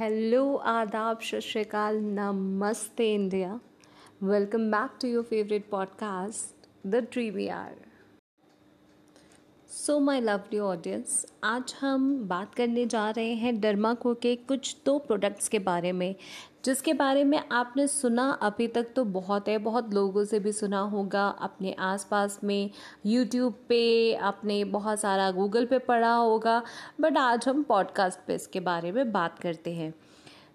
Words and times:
Hello, 0.00 0.62
Adab, 0.64 1.20
Shashikal, 1.20 1.98
Namaste, 2.18 3.00
India. 3.00 3.60
Welcome 4.18 4.70
back 4.70 4.98
to 5.00 5.06
your 5.06 5.22
favorite 5.22 5.70
podcast, 5.70 6.54
The 6.82 7.02
Trivia 7.02 7.52
Hour. 7.52 7.89
So 9.70 9.98
my 10.00 10.20
lovely 10.20 10.58
audience 10.58 11.24
आज 11.44 11.74
हम 11.80 12.28
बात 12.28 12.54
करने 12.54 12.86
जा 12.86 13.10
रहे 13.10 13.34
हैं 13.34 13.60
डर्माको 13.60 14.14
के 14.14 14.34
कुछ 14.36 14.74
दो 14.86 14.98
प्रोडक्ट्स 14.98 15.48
के 15.48 15.58
बारे 15.58 15.92
में, 15.92 16.14
जिसके 16.64 16.92
बारे 16.92 17.22
में 17.24 17.38
आपने 17.52 17.86
सुना 17.86 18.28
अभी 18.42 18.66
तक 18.66 18.86
तो 18.96 19.04
बहुत 19.04 19.48
है, 19.48 19.56
बहुत 19.58 19.94
लोगों 19.94 20.24
से 20.24 20.40
भी 20.40 20.52
सुना 20.52 20.80
होगा, 20.80 21.28
अपने 21.28 21.76
आसपास 21.78 22.38
में 22.44 22.70
यूट्यूब 23.06 23.54
पे, 23.68 24.14
आपने 24.14 24.62
बहुत 24.64 25.00
सारा 25.00 25.30
गूगल 25.30 25.66
पे 25.66 25.78
पढ़ा 25.78 26.14
होगा 26.14 26.62
बट 27.00 27.16
आज 27.16 27.48
हम 27.48 27.62
पॉडकास्ट 27.62 28.26
पे 28.26 28.34
इसके 28.34 28.60
बारे 28.60 28.92
में 28.92 29.12
बात 29.12 29.38
करते 29.38 29.74
हैं। 29.74 29.92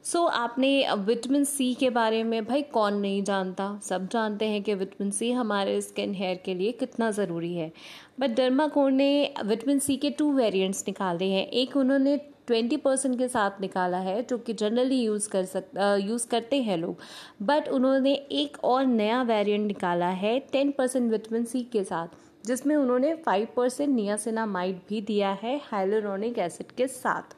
सो 0.05 0.19
so, 0.19 0.29
आपने 0.29 0.93
विटामिन 0.97 1.43
सी 1.43 1.73
के 1.73 1.89
बारे 1.89 2.23
में 2.23 2.45
भाई 2.45 2.61
कौन 2.63 2.93
नहीं 2.93 3.21
जानता? 3.23 3.79
सब 3.83 4.07
जानते 4.07 4.45
हैं 4.45 4.61
कि 4.63 4.73
विटामिन 4.73 5.11
सी 5.11 5.31
हमारे 5.31 5.79
स्किन 5.81 6.13
हेयर 6.13 6.41
के 6.45 6.53
लिए 6.55 6.71
कितना 6.71 7.09
ज़रूरी 7.11 7.53
है। 7.55 7.71
बट 8.19 8.35
डर्माकोर 8.37 8.91
ने 8.91 9.33
विटामिन 9.45 9.79
सी 9.79 9.95
के 9.97 10.09
टू 10.09 10.31
वेरिएंट्स 10.33 10.83
निकाले 10.87 11.25
हैं। 11.25 11.45
एक 11.47 11.75
उन्होंने 11.77 12.15
ट्वेंटी 12.47 12.77
परसेंट 12.77 13.17
के 13.17 13.27
साथ 13.27 13.61
निकाला 13.61 13.97
है 13.97 14.21
जो 14.23 14.37
कि 14.37 14.53
जनरली 14.53 15.01
यूज़ 15.01 15.29
कर 15.29 15.45
सक 15.45 15.71
यूज़ 16.01 16.27
करते 16.27 16.61
हैं 16.61 16.77
लोग। 16.77 16.97
बट 17.41 17.69
उन्होंने 17.69 18.13
एक 18.13 18.57
और 18.63 18.85
नया 18.85 19.21
वेरिएंट 19.23 19.65
निकाला 19.67 20.09
है 20.23 20.37
टेन 20.51 20.71
परसेंट 20.71 21.11
विटामिन 21.11 21.45
सी 21.45 21.61
के 21.63 21.83
साथ 21.83 22.45
जिसमें 22.47 22.75
उन्होंने 22.75 23.15
फाइव 23.15 23.47
परसेंट 23.55 23.89
नियासिनामाइड 23.95 24.79
भी 24.89 25.01
दिया 25.01 25.31
है 25.41 25.59
हाइलोरोनिक 25.63 26.37
एसिड 26.39 26.71
के 26.71 26.87
साथ। 26.87 27.35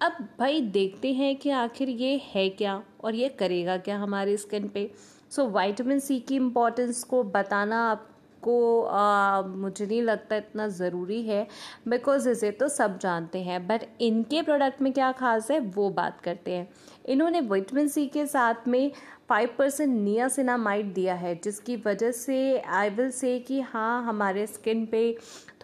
अब 0.00 0.12
भाई 0.38 0.60
देखते 0.60 1.12
हैं 1.12 1.34
कि 1.36 1.50
आखिर 1.50 1.88
ये 1.88 2.20
है 2.24 2.48
क्या 2.50 2.82
और 3.04 3.14
ये 3.14 3.28
करेगा 3.28 3.76
क्या 3.78 3.96
हमारे 3.98 4.36
स्किन 4.36 4.68
पे। 4.68 4.90
सो 5.30 5.46
वाइटामिन 5.48 5.98
सी 5.98 6.18
की 6.20 6.36
इम्पोर्टेंस 6.36 7.02
को 7.04 7.22
बताना 7.24 7.80
आपको 7.90 8.82
आ, 8.82 9.42
मुझे 9.42 9.86
नहीं 9.86 10.00
लगता 10.02 10.36
इतना 10.36 10.68
ज़रूरी 10.68 11.22
है 11.22 11.46
बिकॉज़ 11.88 12.28
इसे 12.28 12.50
तो 12.50 12.68
सब 12.68 12.98
जानते 12.98 13.42
हैं। 13.42 13.66
बट 13.66 13.84
इनके 14.00 14.42
प्रोडक्ट 14.42 14.82
में 14.82 14.92
क्या 14.92 15.10
खास 15.12 15.50
है 15.50 15.58
वो 15.60 15.90
बात 15.90 16.20
करते 16.20 16.52
हैं। 16.52 16.68
इन्होंने 17.08 17.40
विटामिन 17.42 17.88
सी 17.88 18.06
के 18.06 18.26
साथ 18.26 18.68
में 18.68 18.90
फाइव 19.30 19.48
परसेंट 19.58 19.90
नियासिनामाइड 19.94 20.92
दिया 20.94 21.14
है, 21.14 21.34
जिसकी 21.44 21.76
वजह 21.84 22.10
से 22.12 22.58
आई 22.58 22.88
विल 22.90 23.10
से 23.12 23.38
कि 23.40 23.60
हाँ 23.62 24.02
हमारे 24.04 24.46
स्किन 24.48 24.84
पे 24.86 25.02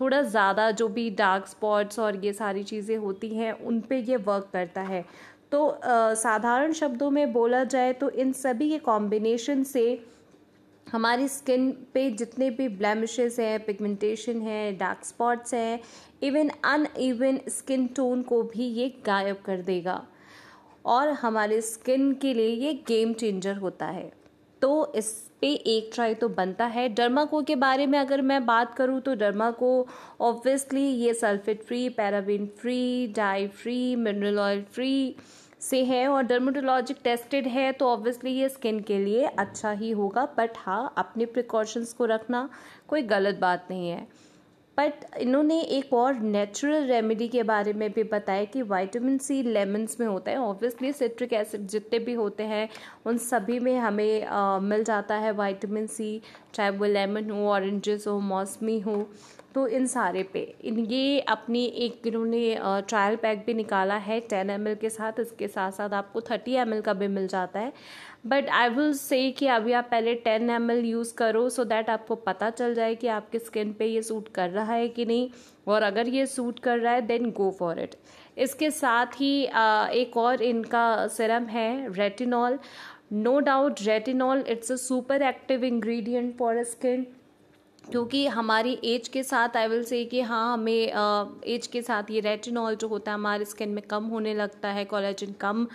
थोड़ा 0.00 0.20
ज़्यादा 0.22 0.70
जो 0.72 0.88
भी 0.88 1.08
डार्क 1.12 1.46
स्पॉट्स 1.48 1.98
और 1.98 2.24
ये 2.24 2.32
सारी 2.32 2.62
चीज़ें 2.64 2.96
होती 2.96 3.28
हैं, 3.28 3.52
उन 3.54 3.80
पे 3.80 3.98
ये 4.00 4.16
वर्क 4.18 4.48
करता 4.52 4.80
है। 4.82 5.04
तो 5.52 5.78
साधारण 5.82 6.72
शब्दों 6.74 7.10
में 7.10 7.32
बोला 7.32 7.64
जाए 7.66 7.92
तो 7.94 8.10
इन 8.10 8.32
सभी 8.34 8.70
के 8.70 8.78
कॉम्बिनेशन 8.80 9.62
से 9.64 9.86
हमारी 10.86 11.28
स्किन 11.28 11.70
पे 11.94 12.10
जितने 12.12 12.50
भी 12.50 12.68
ब्लैमिशेस 12.70 13.38
हैं 13.40 13.64
पिगमेंटेशन 13.64 14.42
है 14.42 14.72
डार्क 14.78 15.04
स्पॉट्स 15.04 15.54
हैं 15.54 15.80
इवन 16.22 16.48
अन 16.48 16.86
स्किन 17.50 17.86
टोन 17.96 18.22
को 18.22 18.42
भी 18.44 18.66
ये 18.74 18.88
गायब 19.06 19.42
कर 19.46 19.62
देगा। 19.62 20.04
और 20.86 21.08
हमारे 21.20 21.60
स्किन 21.62 22.12
के 22.14 22.34
लिए 22.34 22.54
ये 22.56 22.72
गेम 22.88 23.12
चेंजर 23.12 23.56
होता 23.56 23.86
है। 23.86 24.10
तो 24.62 24.92
इस 24.94 25.08
पे 25.40 25.52
एक 25.52 25.90
ट्राई 25.94 26.14
तो 26.14 26.28
बनता 26.28 26.66
है। 26.66 26.88
डर्माको 26.88 27.42
के 27.42 27.54
बारे 27.56 27.86
में 27.86 27.98
अगर 27.98 28.22
मैं 28.22 28.44
बात 28.46 28.74
करूँ 28.74 29.00
तो 29.00 29.14
डर्माको 29.14 29.86
ऑब्वियसली 30.20 30.82
ये 30.82 31.14
sulphate 31.14 31.62
free 31.62 31.88
paraben 31.88 32.46
free 32.60 33.06
dye 33.16 33.46
free 33.48 33.96
mineral 33.96 34.38
oil 34.38 34.62
free 34.64 35.14
से 35.60 35.82
है 35.84 36.06
और 36.08 36.22
डर्माटोलॉजिक 36.22 36.96
टेस्टेड 37.04 37.46
है 37.46 37.70
तो 37.72 37.88
ऑब्वियसली 37.88 38.30
ये 38.30 38.48
स्किन 38.48 38.80
के 38.80 38.98
लिए 38.98 39.24
अच्छा 39.24 39.70
ही 39.72 39.90
होगा। 39.90 40.24
बट 40.38 40.56
हाँ 40.56 40.94
अपने 40.98 41.26
प्रिकॉशंस 41.26 41.92
को 41.92 42.04
रखना 42.04 42.48
कोई 42.88 43.02
गलत 43.04 43.38
बात 43.38 43.66
नहीं 43.70 43.88
है। 43.88 44.06
बट 44.78 45.04
इन्होंने 45.18 45.60
एक 45.60 45.92
और 45.94 46.14
नेचुरल 46.14 46.86
रेमेडी 46.86 47.28
के 47.28 47.42
बारे 47.42 47.72
में 47.72 47.90
भी 47.92 48.02
बताया 48.04 48.44
कि 48.44 48.62
विटामिन 48.64 49.18
सी 49.18 49.42
लेमन्स 49.42 49.98
में 50.00 50.06
होता 50.06 50.30
है। 50.30 50.38
ऑब्वियसली 50.38 50.92
सिट्रिक 50.92 51.32
एसिड 51.32 51.66
जितने 51.68 51.98
भी 51.98 52.14
होते 52.14 52.42
हैं 52.44 52.68
उन 53.06 53.18
सभी 53.18 53.58
में 53.60 53.76
हमें 53.78 54.24
आ, 54.24 54.58
मिल 54.58 54.84
जाता 54.84 55.14
है 55.16 55.32
वाइटामिन 55.32 55.86
सी 55.86 56.20
चाहे 56.54 56.70
वो 56.70 56.84
लेमन 56.86 57.30
हो 57.30 57.48
ऑरेंजेस 57.48 58.06
हो 58.06 58.18
मौसमी 58.20 58.78
हो 58.80 59.06
तो 59.54 59.66
इन 59.68 59.86
सारे 59.86 60.22
पे। 60.22 60.40
इन 60.64 60.78
ये 60.80 61.20
अपनी 61.20 61.64
एक 61.64 62.06
इन्होंने 62.06 62.56
ट्रायल 62.88 63.16
पैक 63.16 63.44
भी 63.46 63.54
निकाला 63.54 63.94
है 63.98 64.18
टेन 64.20 64.50
एम 64.50 64.74
के 64.80 64.90
साथ। 64.90 65.20
इसके 65.20 65.48
साथ 65.48 65.72
साथ 65.72 65.94
आपको 65.94 66.20
थर्टी 66.20 66.54
एम 66.54 66.80
का 66.80 66.92
भी 66.92 67.08
मिल 67.08 67.26
जाता 67.26 67.60
है। 67.60 67.72
बट 68.26 68.48
आई 68.50 68.68
विल 68.68 68.92
से 68.92 69.30
कि 69.30 69.46
अभी 69.46 69.72
आप 69.72 69.88
पहले 69.90 70.14
टेन 70.24 70.50
एम 70.50 70.70
एल 70.70 70.84
यूज़ 70.84 71.14
करो 71.14 71.48
सो 71.50 71.64
दैट 71.64 71.90
आपको 71.90 72.14
पता 72.22 72.50
चल 72.50 72.74
जाए 72.74 72.94
कि 72.94 73.06
आपके 73.16 73.38
स्किन 73.38 73.72
पे 73.72 73.86
ये 73.86 74.02
सूट 74.02 74.28
कर 74.34 74.50
रहा 74.50 74.74
है 74.74 74.88
कि 74.88 75.04
नहीं। 75.04 75.28
और 75.66 75.82
अगर 75.82 76.08
ये 76.08 76.26
सूट 76.26 76.58
कर 76.58 76.78
रहा 76.78 76.92
है 76.92 77.02
देन 77.06 77.30
गो 77.30 77.50
फॉर 77.58 77.80
इट 77.80 77.94
इसके 78.38 78.70
साथ 78.70 79.20
ही 79.20 79.32
एक 80.00 80.16
और 80.16 80.42
इनका 80.42 80.86
सिरम 81.08 81.44
है 81.48 81.92
retinol 81.92 82.58
no 83.12 83.38
doubt 83.40 83.80
retinol 83.82 84.44
it's 84.48 84.72
a 84.72 84.76
super 84.76 85.22
active 85.22 85.64
ingredient 85.64 86.36
for 86.38 86.62
skin 86.64 87.06
क्योंकि 87.86 88.26
हमारी 88.26 88.72
एज 88.84 89.08
के 89.08 89.22
साथ 89.22 89.56
आई 89.56 89.68
विल 89.68 89.82
से 89.84 90.04
कि 90.04 90.20
हाँ 90.20 90.52
हमें 90.52 90.72
एज 91.46 91.66
के 91.66 91.82
साथ 91.82 92.10
ये 92.10 92.20
रेटिनॉल 92.20 92.76
जो 92.76 92.88
होता 92.88 93.10
है, 93.10 93.14
हमारे 93.14 93.44
स्किन 93.44 93.68
में 93.68 93.82
कम 93.90 94.04
होने 94.04 94.34
लगता 94.34 94.68
है 94.68 94.84
कोलेजन 94.84 95.32
कम 95.40 95.66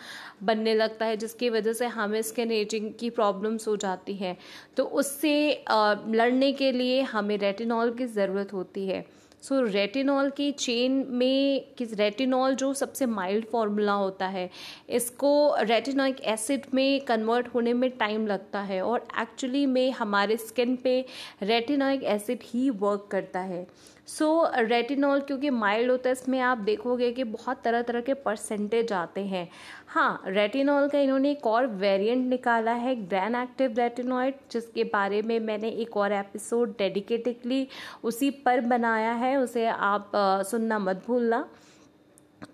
बनने 0.43 0.73
लगता 0.75 1.05
है, 1.05 1.17
जिसकी 1.17 1.49
वजह 1.49 1.73
से 1.73 1.85
हमें 1.87 2.21
स्किन 2.21 2.51
एजिंग 2.51 2.91
की 2.99 3.09
प्रॉब्लम्स 3.11 3.67
हो 3.67 3.75
जाती 3.77 4.15
है। 4.15 4.35
तो 4.77 4.83
उससे 4.83 5.63
लड़ने 5.69 6.51
के 6.53 6.71
लिए 6.71 7.01
हमें 7.03 7.37
रेटिनॉल 7.37 7.93
की 7.95 8.05
ज़रूरत 8.07 8.53
होती 8.53 8.87
है। 8.87 9.05
सो 9.43 9.55
so, 9.55 9.73
रेटिनॉल 9.73 10.29
की 10.29 10.51
चेन 10.51 11.05
में 11.09 11.73
किस 11.77 11.93
रेटिनॉल 11.93 12.55
जो 12.55 12.73
सबसे 12.73 13.05
माइल्ड 13.05 13.45
फॉर्मूला 13.45 13.93
होता 13.93 14.27
है 14.27 14.49
इसको 14.89 15.31
रेटिनॉइक 15.61 16.19
एसिड 16.23 16.65
में 16.73 17.05
कन्वर्ट 17.05 17.47
होने 17.53 17.73
में 17.73 17.89
टाइम 17.89 18.27
लगता 18.27 18.61
है 18.61 18.81
और 18.81 19.07
एक्चुअली 19.21 19.65
में 19.65 19.91
हमारे 19.91 20.37
स्किन 20.37 20.75
पे 20.75 20.99
रेटिनॉइक 21.41 22.03
एसिड 22.03 22.39
ही 22.43 22.69
वर्क 22.69 23.07
करता 23.11 23.39
है। 23.39 23.65
सो 24.11 24.25
so, 24.45 24.59
रेटिनॉल 24.59 25.19
क्योंकि 25.21 25.49
माइल्ड 25.49 25.91
होता 25.91 26.09
है 26.09 26.13
इसमें 26.13 26.39
आप 26.41 26.57
देखोगे 26.59 27.11
कि 27.11 27.23
बहुत 27.25 27.61
तरह 27.63 27.81
तरह 27.81 28.01
के 28.01 28.13
परसेंटेज 28.25 28.91
आते 28.93 29.21
हैं। 29.25 29.47
हाँ 29.87 30.23
रेटिनॉल 30.27 30.87
का 30.89 30.99
इन्होंने 30.99 31.31
एक 31.31 31.45
और 31.47 31.67
वेरिएंट 31.67 32.27
निकाला 32.29 32.73
है 32.73 32.95
ग्रैन 33.05 33.35
एक्टिव 33.35 33.75
रेटिनॉइड 33.77 34.35
जिसके 34.51 34.83
बारे 34.83 35.21
में 35.21 35.39
मैंने 35.39 35.69
एक 35.81 35.97
और 35.97 36.13
एपिसोड 36.13 36.77
डेडिकेटेडली 36.77 37.67
उसी 38.03 38.29
पर 38.45 38.61
बनाया 38.67 39.13
है 39.13 39.35
उसे 39.37 39.65
आप 39.67 40.11
सुनना 40.51 40.79
मत 40.79 41.03
भूलना। 41.07 41.45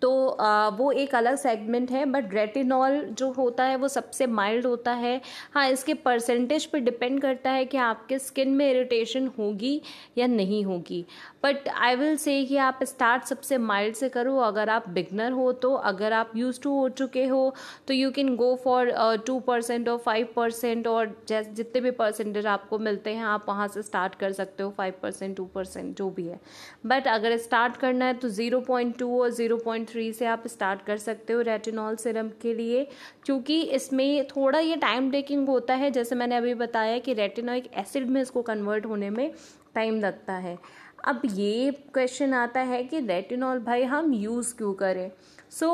तो 0.02 0.28
आ, 0.28 0.68
वो 0.70 0.92
एक 0.94 1.16
अलग 1.16 1.36
सेगमेंट 1.38 1.92
है 1.92 2.06
बट 2.06 2.34
रेटिनॉल 2.34 3.00
जो 3.12 3.30
होता 3.32 3.64
है 3.64 3.76
वो 3.76 3.88
सबसे 3.88 4.28
माइल्ड 4.28 4.66
होता 4.66 4.92
है। 4.94 5.22
हाँ 5.54 5.68
इसके 5.70 5.94
परसेंटेज 5.96 6.66
पे 6.66 6.80
डिपेंड 6.80 7.22
करता 7.22 7.52
है 7.52 7.66
कि 7.66 7.78
आपके 7.78 8.20
स्किन 8.20 8.50
में 8.50 8.70
इरिटेशन 8.70 9.28
होगी 9.38 9.82
या 10.18 10.28
नहीं 10.28 10.64
होगी। 10.66 11.06
बट 11.44 11.68
आई 11.70 11.96
विल 11.96 12.16
से 12.18 12.44
कि 12.46 12.58
आप 12.58 12.80
स्टार्ट 12.84 13.24
सबसे 13.24 13.58
माइल्ड 13.58 13.96
से 13.96 14.10
करो। 14.10 14.38
अगर 14.40 14.70
आप 14.70 14.90
बिगनर 14.90 15.32
हो 15.32 15.52
तो 15.54 15.74
अगर 15.74 16.14
आप 16.14 16.32
यूज़ 16.36 16.60
टू 16.62 16.74
हो 16.80 16.90
चुके 16.90 17.26
हो 17.26 17.54
तो 17.88 17.94
you 17.94 18.12
can 18.12 18.36
go 18.36 18.54
for 18.64 18.92
two 19.28 19.40
percent 19.40 19.90
और 19.90 19.98
फाइव 19.98 20.28
परसेंट 20.36 20.88
और 20.88 21.16
जैसे 21.28 21.52
जितने 21.54 21.82
भी 21.82 21.92
परसेंटेज 21.94 22.46
आपको 22.48 22.80
मिलते 22.80 23.14
हैं 23.14 23.26
आप 23.26 23.46
वहाँ 23.48 23.68
से 23.68 23.82
स्टार्ट 23.82 24.16
कर 24.16 24.32
सकते 24.34 24.64
हो 24.64 24.74
फाइव 24.78 24.94
परसेंट 25.02 25.36
टू 25.38 25.46
परसेंट 25.56 25.96
जो 25.98 26.10
भी 26.10 26.28
है। 26.28 26.40
बट 26.86 27.08
अगर 27.08 27.38
स्टार्ट 27.38 27.78
करना 27.78 28.06
है 28.06 28.14
तो 28.16 28.30
ज़ीरो 28.30 28.60
पॉइंट 28.62 28.98
टू 29.00 29.22
और 29.22 29.30
ज़ीरो 29.32 29.58
पॉइंट 29.58 29.76
पॉइंट 29.78 29.90
थ्री 29.90 30.12
से 30.14 30.26
आप 30.26 30.44
स्टार्ट 30.48 30.82
कर 30.86 30.98
सकते 30.98 31.34
हो 31.34 31.42
रेटिनॉल 31.42 31.96
सिरम 31.96 32.30
के 32.42 32.54
लिए, 32.54 32.84
क्योंकि 33.26 33.62
इसमें 33.62 34.28
थोड़ा 34.28 34.60
ये 34.60 34.76
टाइम 34.78 35.12
टेकिंग 35.12 35.48
होता 35.48 35.74
है। 35.76 35.92
जैसे 35.92 36.16
मैंने 36.16 36.36
अभी 36.36 36.54
बताया 36.56 36.98
कि 37.00 37.14
रेटिनोइक 37.14 37.70
एसिड 37.78 38.10
में 38.10 38.22
इसको 38.22 38.42
कन्वर्ट 38.42 38.86
होने 38.86 39.10
में 39.10 39.32
टाइम 39.76 40.00
लगता 40.00 40.34
है। 40.36 40.58
अब 41.06 41.22
ये 41.26 41.72
क्वेश्चन 41.94 42.34
आता 42.34 42.60
है 42.62 42.84
कि 42.84 43.00
रेटिनॉल 43.00 43.60
भाई 43.60 43.84
हम 43.86 44.14
यूज़ 44.14 44.54
क्यों 44.58 44.74
करें? 44.74 45.12
So 45.52 45.68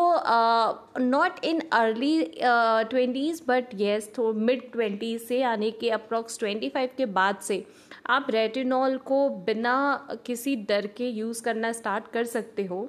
not 0.99 1.45
in 1.45 1.61
early 1.73 2.23
twenties 2.35 3.41
but 3.47 3.73
yes 3.75 4.11
though 4.17 4.31
mid 4.33 4.71
twenties 4.71 5.23
से, 5.23 5.39
यानी 5.39 5.71
कि 5.71 5.89
अप्रॉक्स 5.91 6.39
ट्वेंटी 6.39 6.69
फाइव 6.69 6.89
के 6.97 7.05
बाद 7.07 7.37
से 7.41 7.63
आप 8.09 8.27
रेटिनॉल 8.31 8.97
को 9.05 9.27
बिना 9.45 10.07
किसी 10.25 10.55
डर 10.69 10.87
के 10.97 11.07
यूज़ 11.09 11.43
करना 11.43 11.71
स्टार्ट 11.71 12.11
कर 12.13 12.23
सकते 12.25 12.65
हो। 12.65 12.87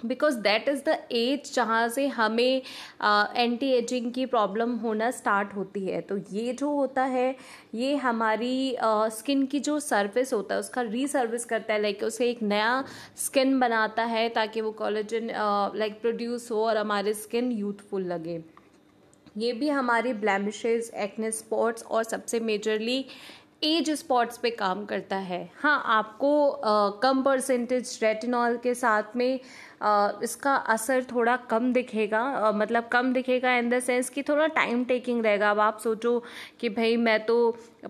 Because 0.00 0.36
that 0.38 0.68
is 0.68 0.82
the 0.84 0.96
age 1.12 1.52
जहाँ 1.54 1.88
से 1.88 2.06
हमें 2.08 2.62
एंटी 3.36 3.70
एजिंग 3.72 4.12
की 4.12 4.26
प्रॉब्लम 4.26 4.74
होना 4.76 5.10
स्टार्ट 5.10 5.54
होती 5.54 5.84
है। 5.86 6.00
तो 6.00 6.16
ये 6.32 6.52
जो 6.52 6.70
होता 6.70 7.02
है 7.04 7.34
ये 7.74 7.94
हमारी 7.96 8.76
स्किन 8.82 9.44
uh, 9.44 9.50
की 9.50 9.60
जो 9.60 9.78
सरफेस 9.80 10.32
होता 10.32 10.54
है 10.54 10.60
उसका 10.60 10.82
रीसर्विस 10.82 11.44
करता 11.44 11.74
है। 11.74 11.82
लाइक 11.82 12.02
उसे 12.02 12.30
एक 12.30 12.42
नया 12.42 12.84
स्किन 13.16 13.58
बनाता 13.60 14.04
है 14.04 14.28
ताकि 14.28 14.60
वो 14.60 14.72
कॉलेजन 14.72 15.30
लाइक 15.76 16.00
प्रोड्यूस 16.00 16.50
हो 16.50 16.64
और 16.66 16.76
हमारी 16.76 17.14
स्किन 17.14 17.50
यूथफुल 17.52 18.04
लगे। 18.04 18.42
ये 19.36 19.52
भी 19.52 19.68
हमारी 19.68 20.12
ब्लैमिशेज 20.12 20.90
एक्ने 20.96 21.30
स्पॉट्स 21.30 21.82
और 21.82 22.04
सबसे 22.04 22.40
मेजरली 22.40 23.04
एज 23.64 23.90
स्पॉट्स 23.90 24.38
पे 24.38 24.50
काम 24.50 24.84
करता 24.84 25.16
है। 25.16 25.48
हाँ 25.60 25.82
आपको 25.86 26.48
आ, 26.48 26.90
कम 27.02 27.22
परसेंटेज 27.22 27.98
रेटिनॉल 28.02 28.56
के 28.62 28.74
साथ 28.74 29.16
में 29.16 29.40
इसका 29.80 30.54
असर 30.54 31.02
थोड़ा 31.04 31.36
कम 31.50 31.72
दिखेगा। 31.72 32.52
मतलब 32.52 32.88
कम 32.92 33.12
दिखेगा 33.12 33.56
इन 33.56 33.68
द 33.70 33.78
सेंस 33.80 34.08
कि 34.10 34.22
थोड़ा 34.22 34.46
टाइम 34.48 34.84
टेकिंग 34.84 35.24
रहेगा। 35.24 35.50
अब 35.50 35.60
आप 35.60 35.78
सोचो 35.78 36.18
कि 36.60 36.68
भाई 36.68 36.96
मैं 36.98 37.18
तो 37.26 37.36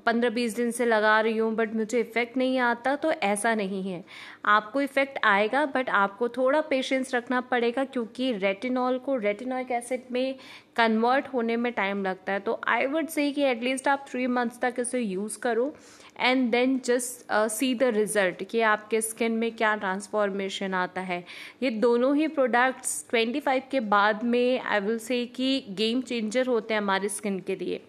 पंद्रह 0.06 0.30
बीस 0.30 0.56
दिन 0.56 0.70
से 0.70 0.86
लगा 0.86 1.20
रही 1.20 1.36
हूँ 1.38 1.54
बट 1.54 1.74
मुझे 1.74 2.00
इफ़ेक्ट 2.00 2.36
नहीं 2.36 2.58
आता 2.60 2.94
तो 2.96 3.12
ऐसा 3.12 3.54
नहीं 3.54 3.82
है। 3.82 4.04
आपको 4.46 4.80
इफ़ेक्ट 4.80 5.18
आएगा 5.24 5.64
बट 5.66 5.90
आपको 5.90 6.28
थोड़ा 6.28 6.60
पेशेंस 6.62 7.14
रखना 7.14 7.40
पड़ेगा, 7.42 7.84
क्योंकि 7.84 8.32
रेटिनॉल 8.34 8.98
को 8.98 9.16
रेटिनॉइक 9.18 9.70
एसिड 9.72 10.02
में 10.12 10.34
कन्वर्ट 10.76 11.28
होने 11.34 11.56
में 11.56 11.72
टाइम 11.72 12.04
लगता 12.04 12.32
है। 12.32 12.40
तो 12.40 12.60
आई 12.68 12.86
वुड 12.86 13.06
से 13.08 13.30
कि 13.32 13.42
एटलीस्ट 13.44 13.88
आप 13.88 14.04
थ्री 14.08 14.26
मंथ्स 14.28 14.60
तक 14.60 14.74
इसे 14.78 15.00
यूज़ 15.00 15.38
करो। 15.38 15.74
And 16.18 16.50
then 16.50 16.78
just 16.84 17.26
see 17.52 17.74
the 17.74 17.82
result 17.94 18.42
कि 18.42 18.60
आपके 18.60 19.00
स्किन 19.00 19.32
में 19.32 19.50
क्या 19.56 19.74
ट्रांसफॉर्मेशन 19.76 20.74
आता 20.74 21.00
है। 21.00 21.24
ये 21.62 21.70
दोनों 21.70 22.14
ही 22.16 22.28
प्रोडक्ट्स 22.28 23.04
25 23.14 23.62
के 23.70 23.80
बाद 23.80 24.24
में 24.24 24.60
आई 24.60 24.80
विल 24.80 24.98
से 24.98 25.24
कि 25.26 25.64
गेम 25.70 26.00
चेंजर 26.02 26.46
होते 26.46 26.74
हैं 26.74 26.80
हमारे 26.80 27.08
स्किन 27.08 27.38
के 27.40 27.56
लिए। 27.56 27.80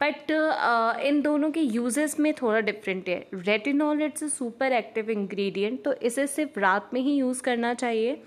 बट 0.00 0.30
uh, 0.32 1.00
इन 1.06 1.20
दोनों 1.22 1.50
के 1.50 1.60
यूजेस 1.60 2.18
में 2.20 2.32
थोड़ा 2.34 2.60
डिफरेंट 2.60 3.08
है। 3.08 3.26
Retinol 3.34 4.02
it's 4.02 4.24
a 4.24 4.28
super 4.28 4.72
active 4.72 5.10
ingredient 5.10 5.82
तो 5.84 5.92
इसे 5.92 6.26
सिर्फ़ 6.26 6.58
रात 6.60 6.90
में 6.94 7.00
ही 7.00 7.16
यूज़ 7.16 7.42
करना 7.42 7.72
चाहिए। 7.74 8.22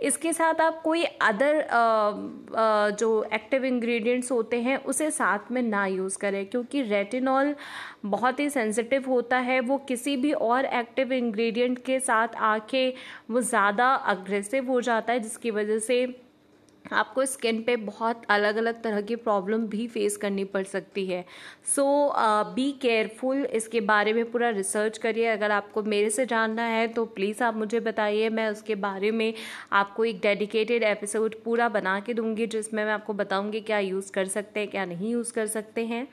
इसके 0.00 0.32
साथ 0.32 0.60
आप 0.60 0.80
कोई 0.82 1.04
अदर 1.04 1.66
जो 2.98 3.22
एक्टिव 3.34 3.64
इंग्रेडिएंट्स 3.64 4.30
होते 4.32 4.60
हैं, 4.62 4.76
उसे 4.78 5.10
साथ 5.10 5.50
में 5.52 5.60
ना 5.62 5.84
यूज़ 5.86 6.18
करें, 6.18 6.44
क्योंकि 6.46 6.82
रेटिनॉल 6.82 7.54
बहुत 8.06 8.40
ही 8.40 8.48
सेंसिटिव 8.50 9.08
होता 9.08 9.38
है। 9.38 9.60
वो 9.60 9.78
किसी 9.88 10.16
भी 10.16 10.32
और 10.32 10.64
एक्टिव 10.64 11.12
इंग्रेडिएंट 11.12 11.78
के 11.84 11.98
साथ 12.00 12.36
आके 12.36 12.88
वो 13.30 13.40
ज़्यादा 13.42 13.92
अग्रेसिव 13.94 14.70
हो 14.70 14.80
जाता 14.80 15.12
है, 15.12 15.20
जिसकी 15.20 15.50
वजह 15.50 15.78
से 15.80 16.04
आपको 16.84 17.24
स्किन 17.24 17.62
पे 17.62 17.74
बहुत 17.76 18.22
अलग 18.30 18.56
अलग 18.56 18.82
तरह 18.82 19.00
की 19.00 19.16
प्रॉब्लम 19.16 19.66
भी 19.66 19.86
फेस 19.88 20.16
करनी 20.16 20.44
पड़ 20.44 20.62
सकती 20.64 21.06
है। 21.06 21.24
सो 21.66 22.12
बी 22.54 22.70
केयरफुल 22.82 23.44
इसके 23.46 23.80
बारे 23.82 24.12
में 24.12 24.30
पूरा 24.30 24.50
रिसर्च 24.50 24.98
करिए। 24.98 25.26
अगर 25.26 25.50
आपको 25.50 25.82
मेरे 25.82 26.10
से 26.10 26.26
जानना 26.26 26.62
है 26.62 26.86
तो 26.88 27.04
प्लीज़ 27.06 27.42
आप 27.44 27.56
मुझे 27.56 27.80
बताइए। 27.80 28.28
मैं 28.28 28.48
उसके 28.48 28.74
बारे 28.76 29.10
में 29.10 29.32
आपको 29.72 30.04
एक 30.04 30.20
डेडिकेटेड 30.20 30.82
एपिसोड 30.82 31.34
पूरा 31.44 31.68
बना 31.68 31.98
के 32.00 32.14
दूँगी, 32.14 32.46
जिसमें 32.46 32.84
मैं 32.84 32.92
आपको 32.92 33.12
बताऊँगी 33.14 33.60
क्या 33.60 33.78
यूज़ 33.78 34.12
कर 34.12 34.24
सकते 34.26 34.60
हैं, 34.60 34.68
क्या 34.68 34.84
नहीं 34.84 35.12
यूज़ 35.12 35.32
कर 35.32 35.46
सकते 35.46 35.86
हैं। 35.86 36.06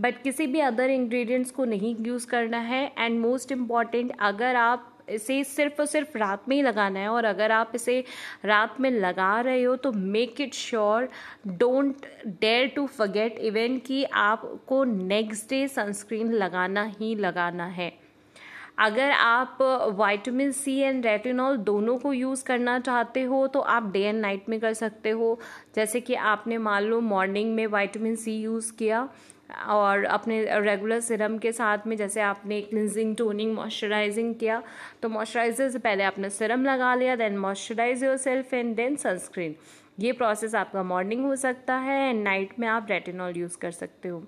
बट 0.00 0.22
किसी 0.22 0.46
भी 0.46 0.60
अदर 0.60 0.90
इंग्रेडिएंट्स 0.90 1.50
को 1.50 1.64
नहीं 1.64 1.96
यूज़ 2.00 2.26
करना 2.26 2.58
है। 2.58 2.84
एंड 2.98 3.18
मोस्ट 3.20 3.52
इंपॉर्टेंट 3.52 4.12
अगर 4.20 4.56
आप 4.56 4.86
इसे 5.10 5.42
सिर्फ़ 5.44 5.80
और 5.80 5.86
सिर्फ़ 5.86 6.18
रात 6.18 6.48
में 6.48 6.56
ही 6.56 6.62
लगाना 6.62 7.00
है 7.00 7.08
और 7.08 7.24
अगर 7.24 7.52
आप 7.52 7.72
इसे 7.74 8.02
रात 8.44 8.80
में 8.80 8.90
लगा 8.90 9.40
रहे 9.40 9.62
हो 9.62 9.76
तो 9.76 9.92
make 9.92 10.40
it 10.40 10.54
sure 10.54 11.08
don't 11.48 12.06
dare 12.28 12.66
to 12.66 12.86
forget 12.88 13.38
even 13.40 13.78
कि 13.78 14.04
आपको 14.04 14.84
नेक्स्ट 14.84 15.50
डे 15.50 15.66
सनस्क्रीन 15.68 16.32
लगाना 16.32 16.84
ही 17.00 17.14
लगाना 17.16 17.66
है। 17.68 17.92
अगर 18.78 19.10
आप 19.10 19.58
वाइटामिन 19.96 20.52
सी 20.52 20.76
एंड 20.78 21.06
रेटिनॉल 21.06 21.56
दोनों 21.56 21.96
को 21.98 22.12
यूज़ 22.12 22.44
करना 22.44 22.78
चाहते 22.80 23.22
हो 23.22 23.46
तो 23.46 23.60
आप 23.60 23.90
डे 23.92 24.00
एंड 24.00 24.20
नाइट 24.20 24.48
में 24.48 24.58
कर 24.60 24.72
सकते 24.74 25.10
हो। 25.10 25.38
जैसे 25.74 26.00
कि 26.00 26.14
आपने 26.14 26.58
मान 26.58 26.84
लो 26.84 27.00
मॉर्निंग 27.00 27.54
में 27.54 27.66
वाइटामिन 27.66 28.16
सी 28.16 28.36
यूज़ 28.36 28.72
किया 28.72 29.08
और 29.68 30.04
अपने 30.04 30.42
रेगुलर 30.60 31.00
सिरम 31.00 31.38
के 31.38 31.52
साथ 31.52 31.86
में 31.86 31.96
जैसे 31.96 32.20
आपने 32.20 32.60
क्लिनजिंग 32.60 33.16
टोनिंग 33.16 33.54
मॉइस्चराइजिंग 33.54 34.34
किया 34.34 34.62
तो 35.02 35.08
मॉइस्चराइजर 35.08 35.70
से 35.70 35.78
पहले 35.78 36.04
आपने 36.04 36.30
सिरम 36.30 36.64
लगा 36.64 36.94
लिया 36.94 37.16
then 37.16 37.38
moisturise 37.38 38.04
yourself 38.16 38.54
and 38.54 38.74
then 38.76 38.96
sunscreen 38.96 39.54
ये 40.00 40.12
प्रोसेस 40.12 40.54
आपका 40.54 40.82
मॉर्निंग 40.82 41.24
हो 41.24 41.36
सकता 41.36 41.76
है 41.76 42.10
एंड 42.10 42.22
नाइट 42.24 42.58
में 42.58 42.68
आप 42.68 42.86
रेटिनॉल 42.90 43.36
यूज़ 43.36 43.58
कर 43.58 43.70
सकते 43.70 44.08
हो. 44.08 44.22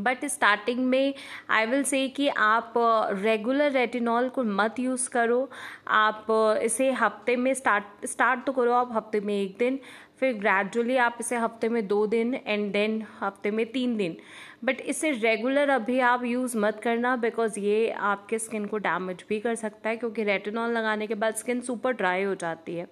बट 0.00 0.24
स्टार्टिंग 0.24 0.78
में 0.78 1.14
आई 1.50 1.66
विल 1.66 1.82
से 1.82 2.08
कि 2.08 2.28
आप 2.28 2.74
रेगुलर 2.76 3.68
uh, 3.68 3.74
रेटिनॉल 3.74 4.28
को 4.28 4.42
मत 4.42 4.78
यूज़ 4.78 5.08
करो. 5.10 5.50
आप 5.88 6.26
uh, 6.30 6.56
इसे 6.56 6.90
हफ़्ते 6.90 7.36
में 7.36 7.52
स्टार्ट 7.54 8.06
स्टार्ट 8.06 8.44
तो 8.44 8.52
करो 8.52 8.72
आप 8.72 8.92
हफ़्ते 8.92 9.20
में 9.20 9.34
एक 9.34 9.56
दिन 9.58 9.78
फिर 10.22 10.34
ग्रेजुअली 10.34 10.96
आप 10.96 11.16
इसे 11.20 11.36
हफ़्ते 11.36 11.68
में 11.68 11.86
दो 11.86 12.06
दिन 12.06 12.34
एंड 12.34 12.70
देन 12.72 13.02
हफ़्ते 13.20 13.50
में 13.50 13.64
तीन 13.72 13.96
दिन। 13.96 14.16
बट 14.64 14.80
इसे 14.80 15.10
रेगुलर 15.12 15.68
अभी 15.70 15.98
आप 16.00 16.24
यूज़ 16.24 16.56
मत 16.58 16.80
करना 16.84 17.14
बिकॉज़ 17.16 17.58
ये 17.60 17.88
आपके 17.90 18.38
स्किन 18.38 18.66
को 18.66 18.78
डैमेज 18.78 19.24
भी 19.28 19.38
कर 19.40 19.54
सकता 19.54 19.90
है 19.90 19.96
क्योंकि 19.96 20.24
रेटिनॉल 20.24 20.70
लगाने 20.70 21.06
के 21.06 21.14
बाद 21.14 21.34
स्किन 21.34 21.60
सुपर 21.60 21.92
ड्राई 21.92 22.22
हो 22.22 22.34
जाती 22.34 22.74
है। 22.74 22.86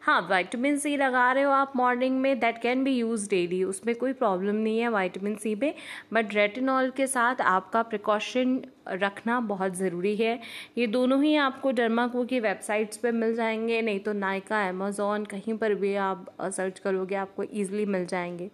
हाँ 0.00 0.20
वाइटामिन 0.30 0.78
सी 0.78 0.96
लगा 0.96 1.30
रहे 1.32 1.44
हो 1.44 1.50
आप 1.50 1.72
मॉर्निंग 1.76 2.20
में 2.20 2.38
that 2.40 2.60
can 2.62 2.84
be 2.84 2.92
use 2.92 3.28
daily 3.30 3.62
उसमें 3.64 3.94
कोई 3.96 4.12
प्रॉब्लम 4.12 4.56
नहीं 4.56 4.78
है 4.78 4.88
वाइटामिन 4.88 5.34
सी 5.36 5.54
में 5.54 5.74
बट 6.12 6.34
रेटिनॉल 6.34 6.90
के 6.90 7.06
साथ 7.06 7.40
आपका 7.40 7.82
प्रिकॉशन 7.82 8.60
रखना 8.88 9.38
बहुत 9.40 9.74
ज़रूरी 9.74 10.14
है। 10.16 10.38
ये 10.78 10.86
दोनों 10.86 11.22
ही 11.22 11.34
आपको 11.36 11.70
डर्माको 11.72 12.24
की 12.24 12.40
वेबसाइट्स 12.40 12.96
पे 12.96 13.12
मिल 13.12 13.34
जाएँगे, 13.36 13.80
नहीं 13.82 14.00
तो 14.00 14.12
नायका 14.12 14.68
अमेज़ोन 14.68 15.24
कहीं 15.24 15.56
पर 15.58 15.74
भी 15.74 15.94
आप 15.96 16.26
सर्च 16.42 16.78
करोगे, 16.78 17.14
आपको 17.14 17.42
ईजिली 17.42 17.86
मिल 17.86 18.06
जाएँगे। 18.06 18.50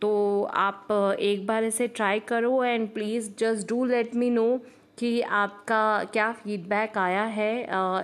तो 0.00 0.42
आप 0.54 0.88
एक 1.20 1.46
बार 1.46 1.64
इसे 1.64 1.88
ट्राई 1.88 2.20
करो 2.20 2.62
and 2.64 2.88
please 2.94 3.30
just 3.38 3.68
do 3.68 3.84
let 3.84 4.14
me 4.14 4.30
know 4.30 4.48
कि 4.98 5.20
आपका 5.20 6.04
क्या 6.12 6.30
फीडबैक 6.32 6.96
आया 6.98 7.22
है? 7.24 7.52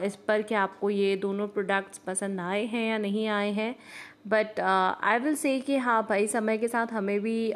इस 0.06 0.16
पर 0.28 0.42
कि 0.42 0.54
आपको 0.54 0.90
ये 0.90 1.14
दोनों 1.16 1.48
प्रोडक्ट्स 1.48 1.98
पसंद 1.98 2.40
आए 2.40 2.64
हैं 2.66 2.88
या 2.88 2.98
नहीं 2.98 3.26
आए 3.28 3.50
हैं? 3.52 3.74
बट 4.28 4.60
आई 4.60 5.18
विल 5.18 5.34
से 5.36 5.58
कि 5.60 5.76
हाँ 5.78 6.02
भाई, 6.08 6.26
समय 6.26 6.58
के 6.58 6.68
साथ 6.68 6.92
हमें 6.92 7.20
भी 7.20 7.52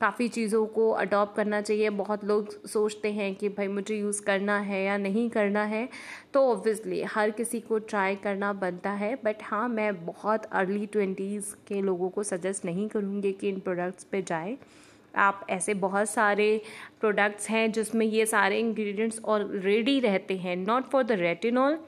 काफ़ी 0.00 0.28
चीज़ों 0.28 0.64
को 0.66 0.90
अडॉप्ट 0.92 1.36
करना 1.36 1.60
चाहिए। 1.60 1.90
बहुत 1.90 2.24
लोग 2.24 2.66
सोचते 2.68 3.12
हैं 3.12 3.34
कि 3.34 3.48
भाई 3.48 3.68
मुझे 3.68 3.96
यूज़ 3.96 4.22
करना 4.22 4.58
है 4.60 4.82
या 4.84 4.96
नहीं 4.96 5.28
करना 5.30 5.62
है। 5.64 5.88
तो 6.34 6.40
ऑब्वियसली 6.52 7.02
हर 7.14 7.30
किसी 7.30 7.60
को 7.60 7.78
ट्राई 7.80 8.16
करना 8.16 8.52
बनता 8.52 8.90
है। 8.92 9.14
बट 9.24 9.42
हाँ 9.42 9.68
मैं 9.68 10.04
बहुत 10.06 10.44
अर्ली 10.52 10.86
ट्वेंटीज़ 10.86 11.54
के 11.68 11.80
लोगों 11.82 12.08
को 12.10 12.22
सजेस्ट 12.22 12.64
नहीं 12.64 12.88
करूँगी 12.88 13.32
कि 13.32 13.48
इन 13.48 13.60
प्रोडक्ट्स 13.60 14.04
पे 14.04 14.22
जाए। 14.22 14.56
आप 15.16 15.46
ऐसे 15.50 15.74
बहुत 15.74 16.10
सारे 16.10 16.60
प्रोडक्ट्स 17.00 17.48
हैं 17.50 17.70
जिसमें 17.72 18.06
ये 18.06 18.26
सारे 18.26 18.58
इंग्रेडिएंट्स 18.58 19.20
ऑलरेडी 19.24 19.98
रहते 20.00 20.36
हैं 20.36 20.56
not 20.56 20.84
for 20.84 21.02
the 21.02 21.12
retinol 21.12 21.78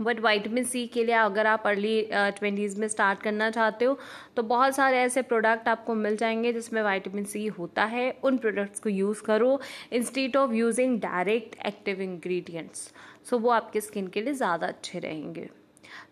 but 0.00 0.20
vitamin 0.20 0.64
C 0.64 0.86
के 0.86 1.04
लिए 1.04 1.14
अगर 1.14 1.46
आप 1.46 1.62
अर्ली 1.66 2.00
ट्वेंटीज़ 2.12 2.78
में 2.80 2.86
स्टार्ट 2.88 3.22
करना 3.22 3.50
चाहते 3.50 3.84
हो 3.84 3.98
तो 4.36 4.42
बहुत 4.42 4.74
सारे 4.76 4.98
ऐसे 4.98 5.22
प्रोडक्ट 5.22 5.68
आपको 5.68 5.94
मिल 5.94 6.16
जाएँगे 6.16 6.52
जिसमें 6.52 6.82
वाइटामिन 6.82 7.24
सी 7.24 7.46
होता 7.48 7.84
है। 7.84 8.10
उन 8.24 8.38
प्रोडक्ट्स 8.38 8.80
को 8.80 8.88
यूज़ 8.88 9.22
करो 9.22 9.60
instead 9.92 10.36
of 10.36 10.52
using 10.54 10.98
direct 11.00 11.56
active 11.66 12.00
ingredients 12.02 12.92
so 13.30 13.38
वो 13.38 13.50
आपके 13.50 13.80
स्किन 13.80 14.08
के 14.08 14.20
लिए 14.20 14.34
ज़्यादा 14.34 14.66
अच्छे 14.66 14.98
रहेंगे। 14.98 15.48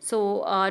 So 0.03 0.19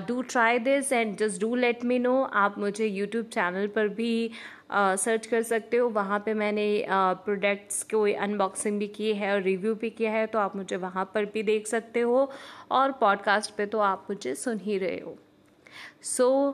do 0.08 0.22
try 0.22 0.60
this 0.60 0.92
and 0.92 1.16
just 1.18 1.42
do 1.42 1.56
let 1.56 1.84
me 1.86 2.00
know 2.00 2.22
आप 2.34 2.58
मुझे 2.58 2.86
यूट्यूब 2.88 3.26
चैनल 3.26 3.68
पर 3.68 3.88
भी 3.88 4.30
सर्च 4.72 5.24
uh, 5.24 5.30
कर 5.32 5.42
सकते 5.44 5.78
हो। 5.78 5.90
वहाँ 5.90 6.20
पे 6.20 6.34
मैंने 6.34 6.86
प्रोडक्ट्स 6.90 7.84
uh, 7.84 7.90
को 7.92 8.02
अनबॉक्सिंग 8.24 8.80
भी 8.80 8.88
की 8.88 9.14
है 9.14 9.34
और 9.34 9.42
रिव्यू 9.42 9.74
भी 9.76 9.90
किया 9.90 10.12
है 10.12 10.26
तो 10.28 10.40
आप 10.40 10.56
मुझे 10.56 10.76
वहाँ 10.78 11.12
पर 11.14 11.26
भी 11.26 11.44
देख 11.44 11.68
सकते 11.68 12.00
हो। 12.02 12.30
और 12.72 12.92
पॉडकास्ट 13.02 13.56
पे 13.56 13.66
तो 13.66 13.80
आप 13.80 14.08
मुझे 14.10 14.36
सुन 14.36 14.60
ही 14.60 14.78
रहे 14.78 15.00
हो। 15.00 15.18
So 16.04 16.50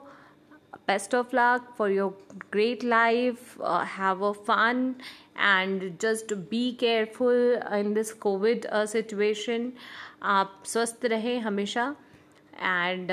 best 0.88 1.16
of 1.16 1.36
luck 1.36 1.74
for 1.78 1.92
your 1.92 2.38
great 2.52 2.84
life 2.84 3.62
have 3.98 4.26
a 4.26 4.32
fun 4.46 4.96
and 5.40 5.98
just 6.02 6.34
be 6.52 6.72
careful 6.80 7.60
in 7.78 7.94
this 7.94 8.12
Covid 8.14 8.68
situation 8.68 9.72
आप 10.24 10.64
स्वस्थ 10.66 11.06
रहें 11.06 11.40
हमेशा। 11.42 11.96
And 12.62 13.12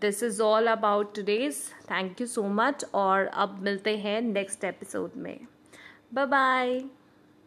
this 0.00 0.22
is 0.22 0.40
all 0.42 0.66
about 0.66 1.14
today's 1.14 1.62
thank 1.90 2.20
you 2.20 2.26
so 2.26 2.42
much 2.42 2.84
और 2.94 3.26
अब 3.26 3.58
मिलते 3.62 3.96
हैं 3.98 4.20
नेक्स्ट 4.22 4.64
एपिसोड 4.64 5.16
में. 5.16 5.38
Bye 6.14 6.26
bye 6.26 6.80